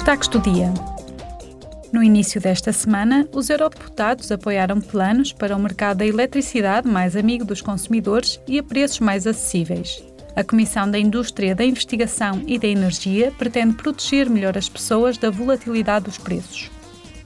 Destaques 0.00 0.28
do 0.28 0.40
dia. 0.40 0.72
No 1.92 2.02
início 2.02 2.40
desta 2.40 2.72
semana, 2.72 3.28
os 3.34 3.50
eurodeputados 3.50 4.32
apoiaram 4.32 4.80
planos 4.80 5.30
para 5.30 5.54
um 5.54 5.60
mercado 5.60 5.98
da 5.98 6.06
eletricidade 6.06 6.88
mais 6.88 7.14
amigo 7.14 7.44
dos 7.44 7.60
consumidores 7.60 8.40
e 8.48 8.58
a 8.58 8.62
preços 8.62 9.00
mais 9.00 9.26
acessíveis. 9.26 10.02
A 10.34 10.42
Comissão 10.42 10.90
da 10.90 10.98
Indústria, 10.98 11.54
da 11.54 11.66
Investigação 11.66 12.42
e 12.46 12.58
da 12.58 12.66
Energia 12.66 13.30
pretende 13.36 13.74
proteger 13.74 14.30
melhor 14.30 14.56
as 14.56 14.70
pessoas 14.70 15.18
da 15.18 15.28
volatilidade 15.28 16.06
dos 16.06 16.16
preços. 16.16 16.70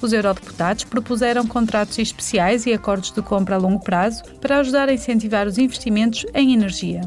Os 0.02 0.12
eurodeputados 0.12 0.82
propuseram 0.82 1.46
contratos 1.46 1.96
especiais 2.00 2.66
e 2.66 2.72
acordos 2.72 3.12
de 3.12 3.22
compra 3.22 3.54
a 3.54 3.58
longo 3.58 3.84
prazo 3.84 4.24
para 4.40 4.58
ajudar 4.58 4.88
a 4.88 4.94
incentivar 4.94 5.46
os 5.46 5.58
investimentos 5.58 6.26
em 6.34 6.52
energia. 6.52 7.02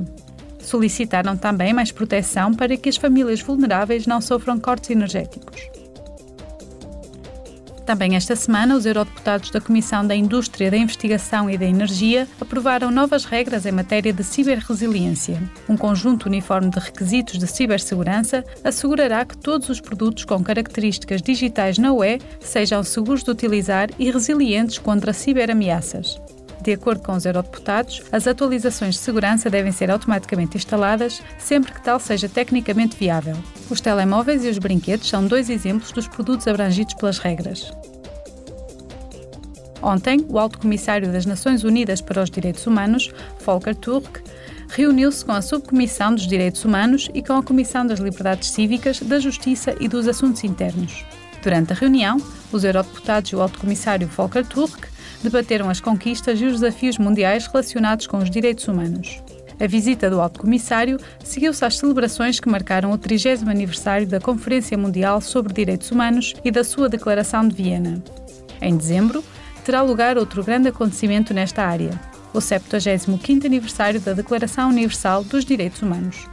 Solicitaram 0.68 1.38
também 1.38 1.72
mais 1.74 1.94
proteção 1.94 2.54
para 2.54 2.76
que 2.76 2.90
as 2.90 2.98
famílias 2.98 3.40
vulneráveis 3.40 4.06
não 4.06 4.20
sofram 4.20 4.60
cortes 4.60 4.90
energéticos. 4.90 5.62
Também 7.86 8.18
esta 8.18 8.36
semana, 8.36 8.76
os 8.76 8.86
eurodeputados 8.86 9.50
da 9.50 9.62
Comissão 9.62 10.06
da 10.06 10.14
Indústria, 10.14 10.70
da 10.70 10.76
Investigação 10.76 11.50
e 11.50 11.58
da 11.58 11.66
Energia 11.66 12.28
aprovaram 12.42 12.92
novas 12.92 13.24
regras 13.24 13.66
em 13.66 13.72
matéria 13.72 14.12
de 14.12 14.26
ciberresiliência. 14.26 15.42
Um 15.70 15.78
conjunto 15.78 16.26
uniforme 16.26 16.70
de 16.70 16.80
requisitos 16.80 17.40
de 17.40 17.48
cibersegurança 17.48 18.44
assegurará 18.62 19.24
que 19.24 19.38
todos 19.38 19.70
os 19.70 19.80
produtos 19.80 20.26
com 20.26 20.44
características 20.44 21.22
digitais 21.22 21.78
na 21.78 21.94
UE 21.94 22.20
sejam 22.42 22.84
seguros 22.84 23.24
de 23.24 23.32
utilizar 23.32 23.90
e 23.98 24.12
resilientes 24.12 24.78
contra 24.80 25.14
ciberameaças. 25.14 26.20
De 26.68 26.74
acordo 26.74 27.02
com 27.02 27.14
os 27.14 27.26
eurodeputados, 27.26 28.02
as 28.12 28.28
atualizações 28.28 28.96
de 28.96 29.00
segurança 29.00 29.50
devem 29.50 29.72
ser 29.72 29.90
automaticamente 29.90 30.58
instaladas 30.58 31.24
sempre 31.40 31.72
que 31.72 31.82
tal 31.82 31.98
seja 31.98 32.28
tecnicamente 32.28 32.98
viável. 32.98 33.38
Os 33.70 33.80
telemóveis 33.80 34.44
e 34.44 34.50
os 34.50 34.58
brinquedos 34.58 35.08
são 35.08 35.26
dois 35.26 35.50
exemplos 35.50 35.94
dos 35.94 36.10
produtos 36.10 36.46
abrangidos 36.46 36.94
pelas 36.96 37.20
regras. 37.20 37.72
Ontem, 39.82 40.26
o 40.28 40.38
Alto 40.38 40.60
Comissário 40.60 41.10
das 41.10 41.26
Nações 41.26 41.64
Unidas 41.64 42.02
para 42.02 42.22
os 42.22 42.30
Direitos 42.30 42.68
Humanos, 42.68 43.14
Volker 43.46 43.74
Turk, 43.74 44.22
reuniu-se 44.68 45.24
com 45.24 45.32
a 45.32 45.42
Subcomissão 45.42 46.14
dos 46.14 46.28
Direitos 46.28 46.66
Humanos 46.66 47.10
e 47.14 47.24
com 47.24 47.32
a 47.32 47.44
Comissão 47.44 47.88
das 47.88 48.02
Liberdades 48.02 48.50
Cívicas, 48.50 49.00
da 49.00 49.20
Justiça 49.22 49.74
e 49.80 49.88
dos 49.88 50.06
Assuntos 50.06 50.44
Internos. 50.44 51.06
Durante 51.48 51.72
a 51.72 51.76
reunião, 51.78 52.18
os 52.52 52.66
eurodeputados 52.66 53.32
e 53.32 53.36
o 53.38 53.42
Alto 53.42 53.58
Comissário 53.58 54.06
Volker 54.06 54.46
Turk 54.46 54.86
debateram 55.24 55.70
as 55.70 55.80
conquistas 55.80 56.42
e 56.42 56.44
os 56.44 56.60
desafios 56.60 56.98
mundiais 56.98 57.48
relacionados 57.48 58.06
com 58.06 58.18
os 58.18 58.30
direitos 58.30 58.68
humanos. 58.68 59.24
A 59.58 59.66
visita 59.66 60.10
do 60.10 60.20
Alto 60.20 60.42
Comissário 60.42 61.00
seguiu-se 61.24 61.64
às 61.64 61.78
celebrações 61.78 62.38
que 62.42 62.50
marcaram 62.50 62.92
o 62.92 62.98
30 62.98 63.50
aniversário 63.50 64.06
da 64.06 64.20
Conferência 64.20 64.78
Mundial 64.78 65.22
sobre 65.22 65.54
Direitos 65.54 65.90
Humanos 65.90 66.34
e 66.44 66.52
da 66.52 66.66
sua 66.66 66.90
Declaração 66.90 67.48
de 67.48 67.56
Viena. 67.56 68.04
Em 68.62 68.76
dezembro, 68.76 69.24
terá 69.64 69.82
lugar 69.82 70.18
outro 70.18 70.44
grande 70.44 70.68
acontecimento 70.68 71.34
nesta 71.34 71.64
área, 71.64 71.98
o 72.34 72.40
75º 72.40 73.46
aniversário 73.46 74.02
da 74.02 74.12
Declaração 74.12 74.68
Universal 74.68 75.24
dos 75.24 75.46
Direitos 75.46 75.82
Humanos. 75.82 76.28